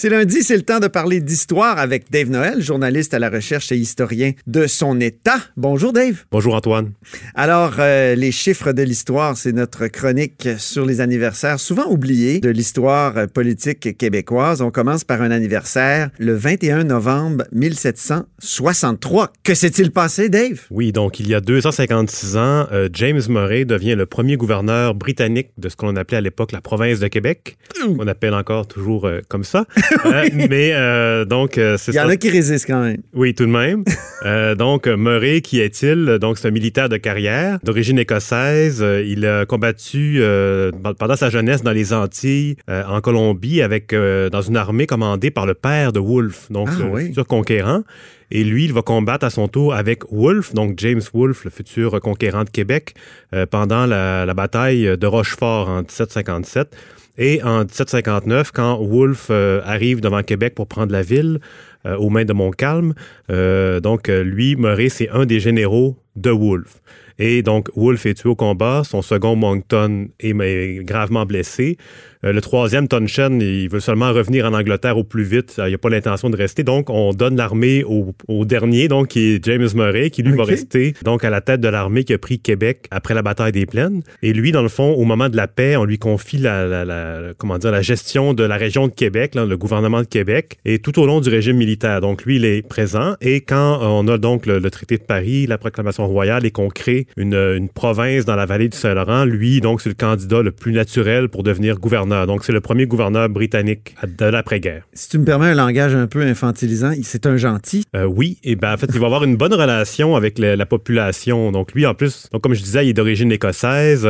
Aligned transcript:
C'est 0.00 0.08
lundi, 0.08 0.42
c'est 0.42 0.56
le 0.56 0.62
temps 0.62 0.80
de 0.80 0.86
parler 0.86 1.20
d'histoire 1.20 1.78
avec 1.78 2.10
Dave 2.10 2.30
Noël, 2.30 2.62
journaliste 2.62 3.12
à 3.12 3.18
la 3.18 3.28
recherche 3.28 3.70
et 3.70 3.76
historien 3.76 4.32
de 4.46 4.66
son 4.66 4.98
État. 4.98 5.36
Bonjour 5.58 5.92
Dave. 5.92 6.24
Bonjour 6.30 6.54
Antoine. 6.54 6.92
Alors, 7.34 7.74
euh, 7.78 8.14
les 8.14 8.32
chiffres 8.32 8.72
de 8.72 8.82
l'histoire, 8.82 9.36
c'est 9.36 9.52
notre 9.52 9.88
chronique 9.88 10.48
sur 10.56 10.86
les 10.86 11.02
anniversaires 11.02 11.60
souvent 11.60 11.84
oubliés 11.84 12.40
de 12.40 12.48
l'histoire 12.48 13.28
politique 13.28 13.98
québécoise. 13.98 14.62
On 14.62 14.70
commence 14.70 15.04
par 15.04 15.20
un 15.20 15.30
anniversaire 15.30 16.08
le 16.18 16.32
21 16.32 16.84
novembre 16.84 17.44
1763. 17.52 19.34
Que 19.44 19.54
s'est-il 19.54 19.90
passé, 19.90 20.30
Dave? 20.30 20.62
Oui, 20.70 20.92
donc 20.92 21.20
il 21.20 21.28
y 21.28 21.34
a 21.34 21.42
256 21.42 22.38
ans, 22.38 22.66
euh, 22.72 22.88
James 22.94 23.20
Murray 23.28 23.66
devient 23.66 23.96
le 23.96 24.06
premier 24.06 24.38
gouverneur 24.38 24.94
britannique 24.94 25.48
de 25.58 25.68
ce 25.68 25.76
qu'on 25.76 25.94
appelait 25.96 26.16
à 26.16 26.22
l'époque 26.22 26.52
la 26.52 26.62
province 26.62 27.00
de 27.00 27.08
Québec. 27.08 27.58
On 27.98 28.08
appelle 28.08 28.32
encore 28.32 28.66
toujours 28.66 29.06
euh, 29.06 29.20
comme 29.28 29.44
ça. 29.44 29.66
Euh, 30.06 30.28
mais 30.48 30.72
euh, 30.72 31.24
donc, 31.24 31.58
euh, 31.58 31.76
c'est 31.78 31.92
Il 31.92 31.96
y 31.96 32.00
en 32.00 32.08
a 32.08 32.16
qui 32.16 32.30
résistent 32.30 32.66
quand 32.66 32.82
même. 32.82 32.98
Oui, 33.14 33.34
tout 33.34 33.44
de 33.46 33.50
même. 33.50 33.84
Euh, 34.26 34.54
donc, 34.54 34.86
Murray, 34.86 35.40
qui 35.40 35.60
est-il? 35.60 36.18
Donc, 36.20 36.36
c'est 36.36 36.48
un 36.48 36.50
militaire 36.50 36.90
de 36.90 36.98
carrière, 36.98 37.58
d'origine 37.64 37.98
écossaise. 37.98 38.82
Euh, 38.82 39.02
Il 39.02 39.24
a 39.24 39.46
combattu 39.46 40.18
euh, 40.20 40.70
pendant 40.98 41.16
sa 41.16 41.30
jeunesse 41.30 41.62
dans 41.62 41.72
les 41.72 41.94
Antilles, 41.94 42.56
euh, 42.68 42.82
en 42.86 43.00
Colombie, 43.00 43.62
avec 43.62 43.94
euh, 43.94 44.28
dans 44.28 44.42
une 44.42 44.58
armée 44.58 44.86
commandée 44.86 45.30
par 45.30 45.46
le 45.46 45.54
père 45.54 45.94
de 45.94 46.00
Wolfe, 46.00 46.48
donc 46.52 46.68
Ah, 46.70 46.84
oui. 46.92 47.06
futur 47.06 47.26
conquérant. 47.26 47.82
Et 48.30 48.44
lui, 48.44 48.64
il 48.64 48.72
va 48.72 48.82
combattre 48.82 49.24
à 49.26 49.30
son 49.30 49.48
tour 49.48 49.74
avec 49.74 50.04
Wolfe, 50.10 50.54
donc 50.54 50.78
James 50.78 51.02
Wolfe, 51.12 51.44
le 51.44 51.50
futur 51.50 52.00
conquérant 52.00 52.44
de 52.44 52.50
Québec, 52.50 52.94
euh, 53.34 53.46
pendant 53.46 53.86
la, 53.86 54.32
bataille 54.34 54.96
de 54.96 55.06
Rochefort 55.06 55.68
en 55.68 55.78
1757. 55.78 56.76
Et 57.18 57.42
en 57.42 57.60
1759, 57.60 58.50
quand 58.50 58.78
Wolfe 58.82 59.28
euh, 59.30 59.60
arrive 59.64 60.00
devant 60.00 60.22
Québec 60.22 60.54
pour 60.54 60.66
prendre 60.66 60.90
la 60.90 61.02
ville 61.02 61.40
euh, 61.84 61.96
aux 61.96 62.08
mains 62.08 62.24
de 62.24 62.32
Montcalm, 62.32 62.94
euh, 63.30 63.78
donc 63.80 64.08
lui, 64.08 64.56
Murray, 64.56 64.88
c'est 64.88 65.10
un 65.10 65.26
des 65.26 65.38
généraux 65.38 65.96
de 66.16 66.30
Wolfe. 66.30 66.80
Et 67.22 67.42
donc, 67.42 67.68
Wolfe 67.76 68.06
est 68.06 68.14
tué 68.14 68.30
au 68.30 68.34
combat. 68.34 68.82
Son 68.82 69.02
second, 69.02 69.36
Moncton, 69.36 70.08
est, 70.20 70.30
est 70.30 70.82
gravement 70.84 71.26
blessé. 71.26 71.76
Euh, 72.24 72.32
le 72.32 72.40
troisième, 72.40 72.88
Townshend, 72.88 73.40
il 73.42 73.68
veut 73.68 73.80
seulement 73.80 74.12
revenir 74.12 74.46
en 74.46 74.54
Angleterre 74.54 74.96
au 74.96 75.04
plus 75.04 75.22
vite. 75.24 75.60
Il 75.66 75.70
n'a 75.70 75.78
pas 75.78 75.90
l'intention 75.90 76.30
de 76.30 76.36
rester. 76.36 76.64
Donc, 76.64 76.88
on 76.88 77.12
donne 77.12 77.36
l'armée 77.36 77.84
au, 77.84 78.14
au 78.28 78.46
dernier, 78.46 78.88
donc, 78.88 79.08
qui 79.08 79.34
est 79.34 79.44
James 79.44 79.68
Murray, 79.74 80.08
qui 80.08 80.22
lui 80.22 80.34
va 80.34 80.44
rester 80.44 80.94
donc 81.04 81.22
à 81.22 81.28
la 81.30 81.42
tête 81.42 81.60
de 81.60 81.68
l'armée 81.68 82.04
qui 82.04 82.14
a 82.14 82.18
pris 82.18 82.38
Québec 82.38 82.86
après 82.90 83.12
la 83.12 83.20
bataille 83.22 83.52
des 83.52 83.66
Plaines. 83.66 84.02
Et 84.22 84.32
lui, 84.32 84.50
dans 84.50 84.62
le 84.62 84.68
fond, 84.70 84.92
au 84.94 85.04
moment 85.04 85.28
de 85.28 85.36
la 85.36 85.46
paix, 85.46 85.76
on 85.76 85.84
lui 85.84 85.98
confie 85.98 86.38
la, 86.38 86.66
la- 86.66 86.84
la- 86.86 87.34
comment 87.36 87.58
dire, 87.58 87.70
la 87.70 87.82
gestion 87.82 88.32
de 88.32 88.44
la 88.44 88.56
région 88.56 88.86
de 88.88 88.92
Québec, 88.92 89.34
là, 89.34 89.44
le 89.44 89.56
gouvernement 89.58 90.00
de 90.00 90.06
Québec, 90.06 90.58
et 90.64 90.78
tout 90.78 90.98
au 90.98 91.06
long 91.06 91.20
du 91.20 91.28
régime 91.28 91.56
militaire. 91.58 92.00
Donc, 92.00 92.24
lui, 92.24 92.36
il 92.36 92.46
est 92.46 92.66
présent. 92.66 93.14
Et 93.20 93.42
quand 93.42 93.78
on 93.82 94.08
a 94.08 94.16
donc 94.16 94.46
le, 94.46 94.58
le 94.58 94.70
traité 94.70 94.96
de 94.96 95.02
Paris, 95.02 95.46
la 95.46 95.58
proclamation 95.58 95.99
royale, 96.06 96.46
et 96.46 96.50
qu'on 96.50 96.68
crée 96.68 97.06
une, 97.16 97.34
une 97.34 97.68
province 97.68 98.24
dans 98.24 98.36
la 98.36 98.46
vallée 98.46 98.68
du 98.68 98.76
Saint-Laurent, 98.76 99.24
lui, 99.24 99.60
donc, 99.60 99.80
c'est 99.80 99.88
le 99.88 99.94
candidat 99.94 100.42
le 100.42 100.52
plus 100.52 100.72
naturel 100.72 101.28
pour 101.28 101.42
devenir 101.42 101.78
gouverneur. 101.78 102.26
Donc, 102.26 102.44
c'est 102.44 102.52
le 102.52 102.60
premier 102.60 102.86
gouverneur 102.86 103.28
britannique 103.28 103.94
de 104.18 104.26
l'après-guerre. 104.26 104.84
Si 104.92 105.08
tu 105.08 105.18
me 105.18 105.24
permets 105.24 105.46
un 105.46 105.54
langage 105.54 105.94
un 105.94 106.06
peu 106.06 106.22
infantilisant, 106.22 106.92
c'est 107.02 107.26
un 107.26 107.36
gentil. 107.36 107.84
Euh, 107.96 108.04
oui, 108.04 108.38
et 108.44 108.56
ben 108.56 108.72
en 108.74 108.76
fait, 108.76 108.90
il 108.92 109.00
va 109.00 109.06
avoir 109.06 109.24
une 109.24 109.36
bonne 109.36 109.54
relation 109.54 110.16
avec 110.16 110.38
le- 110.38 110.54
la 110.54 110.66
population. 110.66 111.50
Donc 111.52 111.72
lui, 111.72 111.86
en 111.86 111.94
plus, 111.94 112.28
donc 112.32 112.42
comme 112.42 112.54
je 112.54 112.62
disais, 112.62 112.86
il 112.86 112.90
est 112.90 112.94
d'origine 112.94 113.32
écossaise. 113.32 114.08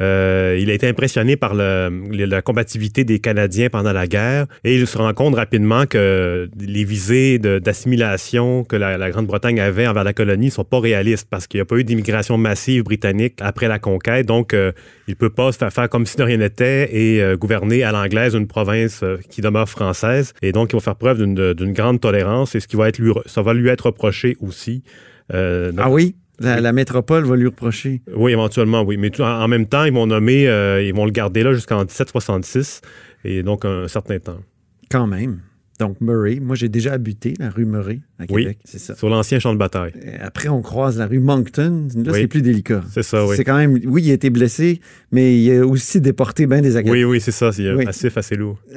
Euh, 0.00 0.58
il 0.60 0.70
a 0.70 0.74
été 0.74 0.88
impressionné 0.88 1.36
par 1.36 1.54
la 1.54 1.90
combativité 2.42 3.04
des 3.04 3.18
Canadiens 3.18 3.68
pendant 3.68 3.92
la 3.92 4.06
guerre 4.06 4.46
et 4.64 4.76
il 4.76 4.86
se 4.86 4.96
rend 4.96 5.12
compte 5.12 5.34
rapidement 5.34 5.86
que 5.86 6.48
les 6.58 6.84
visées 6.84 7.38
d'assimilation 7.38 8.64
que 8.64 8.76
la, 8.76 9.10
Grande-Bretagne 9.10 9.60
avait 9.60 9.86
envers 9.86 10.04
la 10.04 10.12
colonie 10.12 10.50
sont 10.50 10.64
pas 10.64 10.80
réalistes 10.80 11.26
parce 11.28 11.46
qu'il 11.46 11.58
n'y 11.58 11.62
a 11.62 11.64
pas 11.64 11.76
eu 11.76 11.84
d'immigration 11.84 12.38
massive 12.38 12.84
britannique 12.84 13.34
après 13.40 13.68
la 13.68 13.78
conquête. 13.78 14.26
Donc, 14.26 14.54
euh, 14.54 14.72
il 15.08 15.16
peut 15.16 15.30
pas 15.30 15.52
se 15.52 15.58
faire 15.58 15.88
comme 15.88 16.06
si 16.06 16.16
de 16.16 16.22
rien 16.22 16.38
n'était 16.38 16.88
et 16.94 17.22
euh, 17.22 17.36
gouverner 17.36 17.82
à 17.82 17.92
l'anglaise 17.92 18.34
une 18.34 18.46
province 18.46 19.00
euh, 19.02 19.18
qui 19.28 19.40
demeure 19.40 19.68
française. 19.68 20.32
Et 20.42 20.52
donc, 20.52 20.72
il 20.72 20.76
va 20.76 20.80
faire 20.80 20.96
preuve 20.96 21.18
d'une 21.22 21.72
grande 21.72 22.00
tolérance 22.00 22.54
et 22.54 22.60
ce 22.60 22.68
qui 22.68 22.76
va 22.76 22.90
lui, 22.90 23.12
ça 23.26 23.42
va 23.42 23.54
lui 23.54 23.68
être 23.68 23.86
reproché 23.86 24.36
aussi. 24.40 24.82
Ah 25.32 25.88
oui? 25.88 26.14
La, 26.40 26.72
métropole 26.72 27.24
va 27.24 27.36
lui 27.36 27.46
reprocher. 27.46 28.02
oui, 28.16 28.32
éventuellement, 28.32 28.82
oui. 28.82 28.96
Mais 28.96 29.10
tout- 29.10 29.22
en, 29.22 29.42
en 29.42 29.48
même 29.48 29.66
temps, 29.66 29.84
ils 29.84 29.92
vont 29.92 30.06
nommer, 30.06 30.48
euh, 30.48 30.82
ils 30.82 30.94
vont 30.94 31.04
le 31.04 31.12
garder 31.12 31.42
là 31.42 31.52
jusqu'en 31.52 31.78
1766 31.80 32.80
et 33.24 33.42
donc 33.42 33.64
un 33.64 33.86
certain 33.88 34.18
temps. 34.18 34.40
Quand 34.90 35.06
même. 35.06 35.40
Donc, 35.80 36.00
Murray. 36.00 36.38
Moi, 36.40 36.54
j'ai 36.54 36.68
déjà 36.68 36.92
habité 36.92 37.34
la 37.40 37.50
rue 37.50 37.64
Murray 37.64 38.00
à 38.18 38.24
Oui. 38.30 38.42
Québec. 38.42 38.58
C'est 38.64 38.78
ça. 38.78 38.94
Sur 38.94 39.08
l'ancien 39.08 39.38
champ 39.40 39.52
de 39.52 39.58
bataille. 39.58 39.92
Après, 40.20 40.48
on 40.48 40.62
croise 40.62 40.98
la 40.98 41.06
rue 41.06 41.18
Moncton. 41.18 41.88
Là, 41.96 42.12
Oui. 42.12 42.20
c'est 42.20 42.26
plus 42.28 42.42
délicat. 42.42 42.82
C'est 42.92 43.02
ça, 43.02 43.26
oui. 43.26 43.36
C'est 43.36 43.44
quand 43.44 43.56
même. 43.56 43.80
Oui, 43.86 44.02
il 44.04 44.10
a 44.10 44.14
été 44.14 44.30
blessé, 44.30 44.80
mais 45.12 45.36
il 45.40 45.58
a 45.58 45.66
aussi 45.66 46.00
déporté 46.00 46.46
bien 46.46 46.60
des 46.60 46.76
Oui, 46.88 47.04
oui, 47.04 47.20
c'est 47.20 47.32
ça. 47.32 47.50
C'est 47.52 47.68
un 47.68 47.76
Oui. 47.76 47.84
passif 47.84 48.16
assez 48.16 48.36
lourd. 48.36 48.58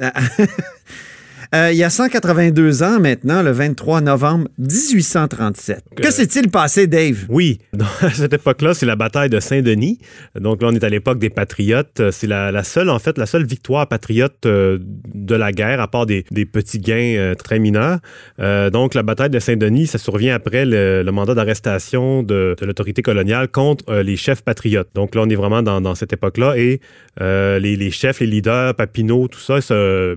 Euh, 1.54 1.70
il 1.72 1.76
y 1.78 1.84
a 1.84 1.90
182 1.90 2.82
ans 2.82 2.98
maintenant, 3.00 3.42
le 3.42 3.50
23 3.52 4.00
novembre 4.00 4.48
1837. 4.58 5.84
Que 5.96 6.02
Que- 6.02 6.10
s'est-il 6.10 6.50
passé, 6.50 6.86
Dave? 6.86 7.26
Oui, 7.28 7.58
à 8.00 8.10
cette 8.10 8.32
époque-là, 8.32 8.74
c'est 8.74 8.86
la 8.86 8.96
bataille 8.96 9.30
de 9.30 9.40
Saint-Denis. 9.40 9.98
Donc 10.38 10.62
là, 10.62 10.68
on 10.70 10.74
est 10.74 10.84
à 10.84 10.88
l'époque 10.88 11.18
des 11.18 11.30
patriotes. 11.30 12.00
Euh, 12.00 12.10
C'est 12.10 12.26
la, 12.26 12.50
la 12.52 12.62
seule, 12.64 12.90
en 12.90 12.98
fait, 12.98 13.18
la 13.18 13.26
seule 13.26 13.44
victoire 13.46 13.86
patriote 13.88 14.46
euh, 14.46 14.78
de 15.14 15.34
la 15.34 15.52
guerre, 15.52 15.80
à 15.80 15.88
part 15.88 16.06
des, 16.06 16.24
des 16.30 16.46
petits 16.46 16.78
gains 16.78 17.14
euh, 17.16 17.34
très 17.34 17.58
mineurs. 17.58 17.98
Euh, 18.40 18.70
donc 18.70 18.94
la 18.94 19.02
bataille 19.02 19.30
de 19.30 19.38
Saint-Denis, 19.38 19.86
ça 19.86 19.98
survient 19.98 20.34
après 20.34 20.64
le, 20.64 21.02
le 21.02 21.12
mandat 21.12 21.34
d'arrestation 21.34 22.22
de, 22.22 22.56
de 22.58 22.66
l'autorité 22.66 23.02
coloniale 23.02 23.48
contre 23.48 23.84
euh, 23.90 24.02
les 24.02 24.16
chefs 24.16 24.42
patriotes. 24.42 24.88
Donc 24.94 25.14
là, 25.14 25.22
on 25.24 25.28
est 25.28 25.34
vraiment 25.36 25.62
dans, 25.62 25.80
dans 25.80 25.94
cette 25.94 26.12
époque-là. 26.12 26.54
Et 26.56 26.80
euh, 27.20 27.58
les, 27.58 27.76
les 27.76 27.90
chefs, 27.90 28.20
les 28.20 28.26
leaders, 28.26 28.74
Papineau, 28.74 29.28
tout 29.28 29.40
ça, 29.40 29.60
ça- 29.60 29.74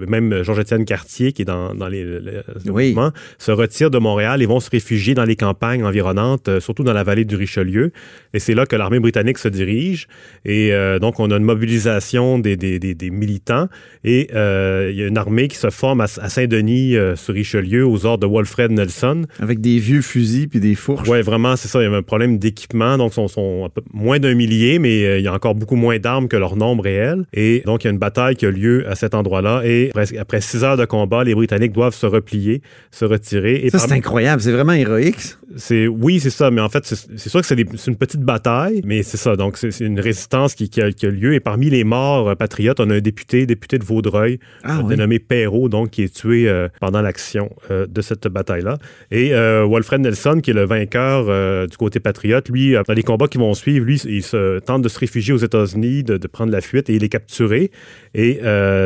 même 0.07 0.43
Georges-Étienne 0.43 0.85
Cartier, 0.85 1.28
qui 1.33 1.43
est 1.43 1.45
dans, 1.45 1.73
dans 1.73 1.87
les, 1.87 2.03
le- 2.03 2.19
le 2.65 2.71
Oui. 2.71 2.89
mouvement, 2.89 3.11
se 3.37 3.51
retirent 3.51 3.91
de 3.91 3.97
Montréal 3.99 4.41
et 4.41 4.45
vont 4.45 4.59
se 4.59 4.69
réfugier 4.69 5.13
dans 5.13 5.25
les 5.25 5.35
campagnes 5.35 5.83
environnantes, 5.83 6.47
euh, 6.47 6.59
surtout 6.59 6.83
dans 6.83 6.93
la 6.93 7.03
vallée 7.03 7.25
du 7.25 7.35
Richelieu. 7.35 7.91
Et 8.33 8.39
c'est 8.39 8.53
là 8.55 8.65
que 8.65 8.75
l'armée 8.75 8.99
britannique 8.99 9.37
se 9.37 9.47
dirige. 9.47 10.07
Et 10.45 10.73
euh, 10.73 10.99
donc, 10.99 11.19
on 11.19 11.31
a 11.31 11.37
une 11.37 11.43
mobilisation 11.43 12.39
des, 12.39 12.55
des- 12.57 12.79
des- 12.79 12.93
des 12.95 13.09
militants. 13.09 13.67
Et 14.03 14.29
euh, 14.33 14.89
il 14.91 14.97
y 14.99 15.03
a 15.03 15.07
une 15.07 15.17
armée 15.17 15.47
qui 15.47 15.57
se 15.57 15.69
forme 15.69 16.01
à, 16.01 16.05
à 16.05 16.29
Saint-Denis, 16.29 16.95
sur 17.15 17.33
Richelieu, 17.33 17.85
aux 17.85 18.05
ordres 18.05 18.27
de 18.27 18.31
Walfred 18.31 18.71
Nelson. 18.71 19.23
Avec 19.39 19.61
des 19.61 19.79
vieux 19.79 20.01
fusils 20.01 20.47
puis 20.47 20.59
des 20.59 20.75
fourches. 20.75 21.07
Ouais, 21.07 21.21
vraiment, 21.21 21.55
c'est 21.55 21.67
ça. 21.67 21.79
Il 21.79 21.83
y 21.83 21.87
avait 21.87 21.97
un 21.97 22.01
problème 22.03 22.37
d'équipement. 22.37 22.97
Donc, 22.97 23.11
ils 23.11 23.15
sont, 23.15 23.27
sont 23.27 23.69
moins 23.93 24.19
d'un 24.19 24.33
millier, 24.35 24.79
mais 24.79 25.19
il 25.19 25.23
y 25.23 25.27
a 25.27 25.33
encore 25.33 25.55
beaucoup 25.55 25.75
moins 25.75 25.97
d'armes 25.99 26.27
que 26.27 26.37
leur 26.37 26.55
nombre 26.55 26.83
réel. 26.83 27.25
Et 27.33 27.61
donc, 27.65 27.83
il 27.83 27.87
y 27.87 27.89
a 27.89 27.91
une 27.91 27.97
bataille 27.99 28.35
qui 28.35 28.45
a 28.45 28.51
lieu 28.51 28.87
à 28.89 28.95
cet 28.95 29.13
endroit-là. 29.15 29.61
Et 29.65 29.89
presque- 29.93 30.15
après 30.15 30.41
six 30.41 30.63
heures 30.63 30.77
de 30.77 30.85
combat, 30.85 31.08
les 31.23 31.35
Britanniques 31.35 31.71
doivent 31.73 31.93
se 31.95 32.05
replier, 32.05 32.61
se 32.91 33.05
retirer. 33.05 33.65
Et 33.65 33.69
Ça, 33.69 33.79
c'est 33.79 33.91
incroyable. 33.93 34.41
C'est 34.41 34.51
vraiment 34.51 34.73
héroïque. 34.73 35.17
c'est 35.57 35.87
oui, 35.87 36.19
c'est 36.19 36.29
ça, 36.29 36.51
mais 36.51 36.61
en 36.61 36.69
fait, 36.69 36.85
c'est 36.85 37.29
sûr 37.29 37.41
que 37.41 37.47
c'est 37.47 37.55
des- 37.55 37.65
une 37.87 37.95
petite 37.95 38.21
bataille, 38.21 38.81
mais 38.85 39.03
c'est 39.03 39.17
ça. 39.17 39.35
Donc, 39.35 39.57
c'est 39.57 39.77
une 39.79 39.99
résistance 39.99 40.53
qui, 40.55 40.69
qui 40.69 40.81
a, 40.81 40.91
qui 40.91 41.05
a 41.05 41.09
lieu. 41.09 41.33
Et 41.33 41.39
parmi 41.39 41.69
les 41.69 41.83
morts 41.83 42.29
euh, 42.29 42.35
patriotes, 42.35 42.79
on 42.79 42.89
a 42.89 42.95
un 42.95 42.99
député, 43.01 43.45
député 43.45 43.77
de 43.77 43.83
Vaudreuil, 43.83 44.39
Ah 44.63 44.77
euh, 44.77 44.81
oui. 44.83 44.89
dénommé 44.89 45.19
Perrault, 45.19 45.69
donc 45.69 45.89
qui 45.91 46.03
est 46.03 46.13
tué 46.13 46.47
euh, 46.47 46.67
pendant 46.79 47.01
l'action 47.01 47.49
euh, 47.71 47.87
de 47.87 48.01
cette 48.01 48.27
bataille-là. 48.27 48.77
Et 49.11 49.33
Walfred 49.33 50.01
Nelson, 50.01 50.39
qui 50.43 50.51
est 50.51 50.53
le 50.53 50.65
vainqueur 50.65 51.67
du 51.67 51.77
côté 51.77 51.99
patriote, 51.99 52.49
lui, 52.49 52.73
dans 52.73 52.93
les 52.93 53.03
combats 53.03 53.27
qui 53.27 53.37
vont 53.37 53.53
suivre, 53.53 53.85
lui, 53.85 53.97
il 54.05 54.23
se 54.23 54.59
tente 54.59 54.81
de 54.81 54.89
se 54.89 54.99
réfugier 54.99 55.33
aux 55.33 55.37
États-Unis, 55.37 56.03
de, 56.03 56.17
de 56.17 56.27
prendre 56.27 56.51
la 56.51 56.61
fuite, 56.61 56.89
et 56.89 56.95
il 56.95 57.03
est 57.03 57.09
capturé. 57.09 57.71
Et 58.13 58.39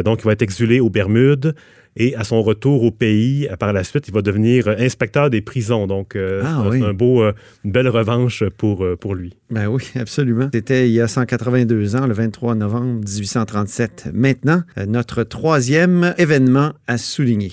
donc, 0.05 0.21
il 0.21 0.25
va 0.25 0.31
être 0.33 0.41
exilé 0.41 0.79
aux 0.79 0.89
Bermudes. 0.89 1.55
Et 1.95 2.15
à 2.15 2.23
son 2.23 2.41
retour 2.41 2.83
au 2.83 2.91
pays, 2.91 3.47
euh, 3.51 3.55
par 3.55 3.71
la 3.73 3.83
suite, 3.83 4.07
il 4.07 4.13
va 4.13 4.21
devenir 4.21 4.67
euh, 4.67 4.75
inspecteur 4.79 5.29
des 5.29 5.41
prisons. 5.41 5.85
Donc, 5.87 6.15
euh, 6.15 6.41
Ah 6.45 6.61
c'est 6.63 6.69
oui. 6.79 6.83
un 6.83 6.93
beau, 6.93 7.21
euh, 7.23 7.33
une 7.63 7.71
belle 7.71 7.87
revanche 7.89 8.43
pour, 8.57 8.83
euh, 8.83 8.95
pour 8.95 9.13
lui. 9.15 9.33
Ben 9.51 9.67
oui, 9.67 9.83
absolument. 9.99 10.49
C'était 10.53 10.87
il 10.87 10.93
y 10.93 11.01
a 11.01 11.07
182 11.07 11.95
ans, 11.95 12.07
le 12.07 12.13
23 12.13 12.55
novembre 12.55 13.01
1837. 13.05 14.09
Maintenant, 14.13 14.61
notre 14.87 15.23
troisième 15.23 16.13
événement 16.17 16.71
à 16.87 16.97
souligner. 16.97 17.51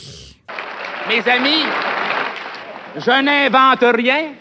Mes 1.08 1.30
amis, 1.30 1.64
je 2.96 3.22
n'invente 3.24 3.94
rien. 3.96 4.32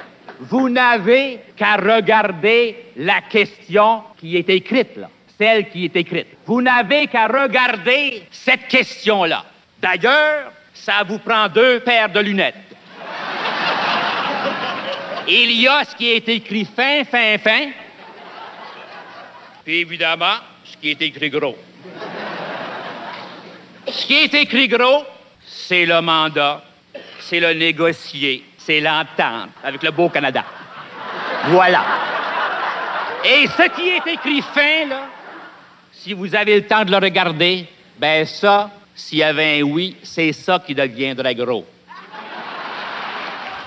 Vous 0.49 0.69
n'avez 0.69 1.39
qu'à 1.57 1.75
regarder 1.75 2.75
la 2.95 3.19
question 3.29 4.01
qui 4.17 4.37
est 4.37 4.49
écrite 4.49 4.95
là, 4.95 5.09
celle 5.37 5.69
qui 5.69 5.85
est 5.85 5.95
écrite. 5.97 6.27
Vous 6.45 6.61
n'avez 6.61 7.07
qu'à 7.07 7.27
regarder 7.27 8.23
cette 8.31 8.67
question-là. 8.69 9.43
D'ailleurs, 9.81 10.51
ça 10.73 11.03
vous 11.07 11.19
prend 11.19 11.47
deux 11.47 11.79
paires 11.79 12.09
de 12.09 12.19
lunettes. 12.19 12.55
Il 15.27 15.51
y 15.51 15.67
a 15.67 15.83
ce 15.85 15.95
qui 15.95 16.09
est 16.09 16.27
écrit 16.27 16.65
fin, 16.65 17.03
fin, 17.03 17.37
fin, 17.37 17.69
puis 19.69 19.81
évidemment, 19.81 20.37
ce 20.63 20.77
qui 20.77 20.89
est 20.89 21.01
écrit 21.03 21.29
gros. 21.29 21.55
Ce 23.87 24.05
qui 24.07 24.15
est 24.15 24.33
écrit 24.33 24.67
gros, 24.67 25.03
c'est 25.45 25.85
le 25.85 26.01
mandat, 26.01 26.63
c'est 27.19 27.39
le 27.39 27.53
négocier, 27.53 28.45
c'est 28.57 28.79
l'entente 28.79 29.51
avec 29.63 29.83
le 29.83 29.91
beau 29.91 30.09
Canada. 30.09 30.43
Voilà. 31.49 31.83
Et 33.23 33.45
ce 33.45 33.69
qui 33.75 33.89
est 33.89 34.07
écrit 34.07 34.41
fin, 34.41 34.87
là, 34.87 35.01
si 35.91 36.13
vous 36.13 36.33
avez 36.33 36.55
le 36.55 36.65
temps 36.65 36.83
de 36.83 36.89
le 36.89 36.97
regarder, 36.97 37.67
ben 37.99 38.25
ça, 38.25 38.71
s'il 38.99 39.19
y 39.19 39.23
avait 39.23 39.61
un 39.61 39.63
oui, 39.63 39.95
c'est 40.03 40.33
ça 40.33 40.61
qui 40.65 40.75
deviendrait 40.75 41.33
gros. 41.33 41.65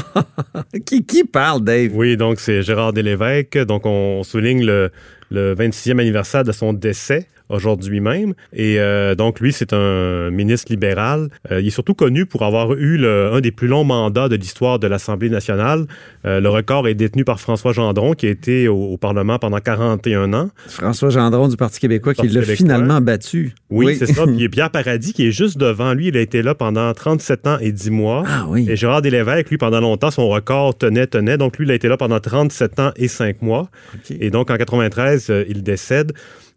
qui, 0.86 1.04
qui 1.04 1.24
parle, 1.24 1.64
Dave? 1.64 1.90
Oui, 1.94 2.16
donc 2.16 2.38
c'est 2.38 2.62
Gérard 2.62 2.92
Delévesque. 2.92 3.58
Donc 3.64 3.84
on 3.84 4.22
souligne 4.22 4.64
le, 4.64 4.92
le 5.30 5.54
26e 5.54 5.98
anniversaire 5.98 6.44
de 6.44 6.52
son 6.52 6.72
décès 6.72 7.26
aujourd'hui 7.48 8.00
même. 8.00 8.34
Et 8.52 8.78
euh, 8.78 9.14
donc, 9.14 9.40
lui, 9.40 9.52
c'est 9.52 9.72
un 9.72 10.30
ministre 10.30 10.70
libéral. 10.70 11.28
Euh, 11.50 11.60
il 11.60 11.68
est 11.68 11.70
surtout 11.70 11.94
connu 11.94 12.26
pour 12.26 12.42
avoir 12.42 12.72
eu 12.74 12.96
le, 12.96 13.32
un 13.32 13.40
des 13.40 13.50
plus 13.50 13.68
longs 13.68 13.84
mandats 13.84 14.28
de 14.28 14.36
l'histoire 14.36 14.78
de 14.78 14.86
l'Assemblée 14.86 15.30
nationale. 15.30 15.86
Euh, 16.24 16.40
le 16.40 16.48
record 16.48 16.88
est 16.88 16.94
détenu 16.94 17.24
par 17.24 17.40
François 17.40 17.72
Gendron, 17.72 18.12
qui 18.12 18.26
a 18.26 18.30
été 18.30 18.68
au, 18.68 18.76
au 18.76 18.96
Parlement 18.96 19.38
pendant 19.38 19.58
41 19.58 20.32
ans. 20.34 20.50
François 20.66 21.10
Gendron 21.10 21.48
du 21.48 21.56
Parti 21.56 21.80
québécois, 21.80 22.14
qui 22.14 22.28
l'a 22.28 22.42
finalement 22.42 23.00
battu. 23.00 23.54
Oui, 23.70 23.86
oui. 23.86 23.96
c'est 23.96 24.06
ça. 24.06 24.24
Puis 24.24 24.34
il 24.36 24.42
y 24.42 24.44
a 24.44 24.48
Pierre 24.58 24.70
Paradis 24.70 25.12
qui 25.12 25.26
est 25.26 25.32
juste 25.32 25.58
devant 25.58 25.94
lui. 25.94 26.08
Il 26.08 26.16
a 26.16 26.20
été 26.20 26.42
là 26.42 26.54
pendant 26.54 26.92
37 26.92 27.46
ans 27.46 27.58
et 27.60 27.72
10 27.72 27.90
mois. 27.90 28.24
Ah 28.26 28.46
oui. 28.48 28.66
Et 28.68 28.76
Gérard 28.76 29.02
Delévesque, 29.02 29.50
lui, 29.50 29.58
pendant 29.58 29.80
longtemps, 29.80 30.10
son 30.10 30.28
record 30.28 30.76
tenait, 30.76 31.06
tenait. 31.06 31.38
Donc, 31.38 31.58
lui, 31.58 31.66
il 31.66 31.70
a 31.70 31.74
été 31.74 31.88
là 31.88 31.96
pendant 31.96 32.20
37 32.20 32.80
ans 32.80 32.90
et 32.96 33.08
5 33.08 33.42
mois. 33.42 33.68
Okay. 33.94 34.18
Et 34.20 34.30
donc, 34.30 34.50
en 34.50 34.56
93, 34.56 35.32
il 35.48 35.62
décède. 35.62 36.12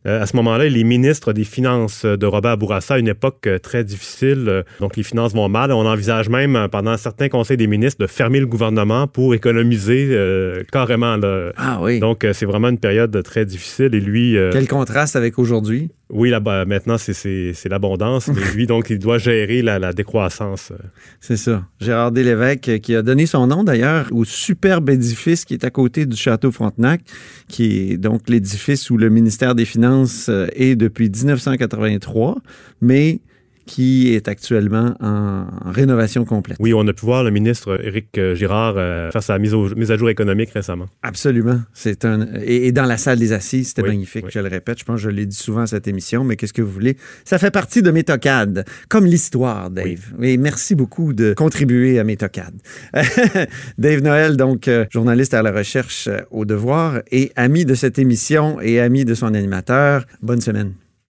Euh, 0.08 0.22
à 0.22 0.26
ce 0.26 0.36
moment-là, 0.38 0.66
il 0.66 0.78
est 0.78 0.84
ministre 0.84 1.32
des 1.32 1.44
Finances 1.44 2.06
de 2.06 2.26
Robert 2.26 2.58
Bourassa, 2.58 2.98
une 2.98 3.08
époque 3.08 3.46
euh, 3.46 3.60
très 3.60 3.84
difficile. 3.84 4.46
Euh, 4.48 4.64
donc, 4.80 4.96
les 4.98 5.04
finances 5.04 5.34
vont 5.34 5.48
mal. 5.48 5.72
On 5.72 5.86
envisage 5.86 6.28
même, 6.30 6.68
pendant 6.72 6.98
certains 6.98 7.30
conseils 7.30 7.58
des 7.58 7.68
ministres, 7.68 8.02
de 8.02 8.08
fermer 8.08 8.40
le 8.40 8.48
gouvernement 8.48 9.08
pour 9.08 9.36
économiser 9.36 10.08
euh, 10.12 10.64
carrément. 10.72 11.18
Là. 11.18 11.52
Ah 11.56 11.80
oui. 11.82 12.00
Donc, 12.00 12.26
c'est 12.34 12.46
vraiment 12.46 12.70
une 12.70 12.80
période 12.80 13.22
très 13.24 13.46
difficile. 13.46 13.94
Et 13.94 14.00
lui... 14.00 14.36
Quel 14.52 14.68
contraste 14.68 15.16
avec 15.16 15.38
aujourd'hui? 15.38 15.92
Oui, 16.12 16.30
là, 16.30 16.40
bah, 16.40 16.66
maintenant, 16.66 16.98
c'est 16.98 17.70
l'abondance, 17.70 18.28
mais 18.28 18.42
lui, 18.56 18.68
donc, 18.68 18.90
il 18.90 19.00
doit 19.00 19.18
gérer 19.18 19.62
la, 19.62 19.80
la 19.80 19.94
décroissance. 19.94 20.74
C'est 21.20 21.38
ça. 21.38 21.64
Gérard 21.80 22.12
Delévesque, 22.12 22.80
qui 22.82 22.96
a 22.96 23.02
donné 23.02 23.26
son 23.26 23.48
nom, 23.48 23.64
d'ailleurs, 23.64 24.08
au 24.12 24.26
superbe 24.26 24.90
édifice 24.90 25.46
qui 25.46 25.54
est 25.54 25.64
à 25.64 25.70
côté 25.70 26.06
du 26.06 26.18
Château 26.18 26.52
Frontenac, 26.52 27.02
qui 27.48 27.92
est 27.92 27.98
donc 27.98 28.30
l'édifice 28.30 28.90
où 28.90 28.98
le 28.98 29.10
ministère 29.10 29.56
des 29.56 29.66
Finances 29.66 30.30
est 30.54 30.76
depuis 30.76 31.10
1983, 31.10 32.38
mais 32.82 33.22
qui 33.66 34.14
est 34.14 34.28
actuellement 34.28 34.96
en, 35.00 35.46
rénovation 35.66 36.26
complète. 36.26 36.58
Oui, 36.60 36.74
on 36.74 36.88
a 36.88 36.94
pu 36.94 37.06
voir 37.06 37.24
le 37.24 37.32
ministre 37.32 37.80
Éric 37.84 38.20
Girard 38.34 38.76
euh, 38.78 39.12
faire 39.12 39.24
sa 39.24 39.38
mise, 39.40 39.54
au, 39.54 39.74
mise, 39.76 39.92
à 39.92 39.98
jour 39.98 40.10
économique 40.10 40.52
récemment. 40.52 40.88
Absolument. 41.02 41.62
C'est 41.74 42.06
un 42.06 42.28
et, 42.44 42.68
et, 42.68 42.72
dans 42.72 42.86
la 42.86 42.98
salle 42.98 43.20
des 43.20 43.34
assises, 43.34 43.70
c'était 43.70 43.84
oui, 43.84 43.90
magnifique. 43.90 44.26
Oui. 44.26 44.32
Je 44.34 44.40
le 44.40 44.48
répète, 44.48 44.80
je 44.80 44.86
pense 44.86 44.98
que 44.98 45.04
je 45.04 45.10
l'ai 45.10 45.26
dit 45.26 45.36
souvent 45.36 45.62
à 45.62 45.68
cette 45.68 45.88
émission, 45.88 46.24
mais 46.24 46.36
qu'est-ce 46.36 46.54
que 46.54 46.62
vous 46.62 46.72
voulez? 46.72 46.98
Ça 47.26 47.38
fait 47.38 47.52
partie 47.52 47.82
de 47.82 47.92
mes 47.92 48.04
tocades, 48.04 48.66
comme 48.90 49.06
l'histoire, 49.06 49.70
Dave. 49.70 50.14
Oui. 50.18 50.30
Et 50.30 50.38
merci 50.38 50.76
beaucoup 50.76 51.14
de 51.14 51.34
contribuer 51.34 52.00
à 52.00 52.04
mes 52.04 52.18
tocades. 52.18 52.60
Dave 53.78 54.02
Noël, 54.02 54.38
donc 54.38 54.68
euh, 54.68 54.86
journaliste 54.90 55.34
à 55.34 55.42
la 55.42 55.52
recherche 55.52 56.08
euh, 56.08 56.20
au 56.32 56.46
Devoir 56.46 57.02
et 57.12 57.32
ami 57.36 57.66
de 57.66 57.74
cette 57.74 58.00
émission 58.00 58.60
et 58.62 58.80
ami 58.80 59.06
de 59.06 59.14
son 59.14 59.34
animateur. 59.34 60.06
Bonne 60.22 60.42
semaine. 60.42 60.74